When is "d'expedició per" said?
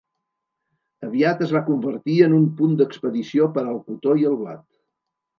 2.79-3.65